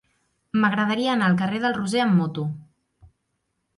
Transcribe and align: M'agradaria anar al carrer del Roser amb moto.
M'agradaria 0.61 1.11
anar 1.15 1.27
al 1.31 1.37
carrer 1.41 1.61
del 1.67 1.77
Roser 1.77 2.01
amb 2.07 2.19
moto. 2.23 2.47